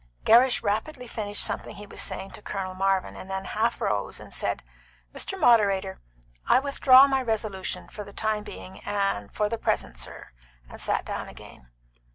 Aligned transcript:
Gerrish 0.25 0.63
rapidly 0.63 1.07
finished 1.07 1.43
something 1.43 1.75
he 1.75 1.85
was 1.85 2.01
saying 2.01 2.31
to 2.31 2.41
Colonel 2.41 2.73
Marvin, 2.73 3.15
and 3.15 3.29
then 3.29 3.45
half 3.45 3.79
rose, 3.79 4.19
and 4.19 4.33
said, 4.33 4.63
"Mr. 5.13 5.39
Moderator, 5.39 5.99
I 6.47 6.57
withdraw 6.57 7.05
my 7.05 7.21
resolution 7.21 7.87
for 7.87 8.03
the 8.03 8.11
time 8.11 8.43
being, 8.43 8.79
and 8.79 9.31
for 9.31 9.47
the 9.47 9.59
present, 9.59 9.99
sir," 9.99 10.29
and 10.67 10.81
sat 10.81 11.05
down 11.05 11.29
again. 11.29 11.69